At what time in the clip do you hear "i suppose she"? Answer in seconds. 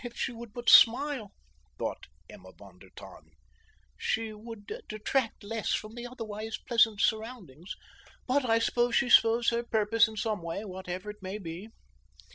8.43-9.11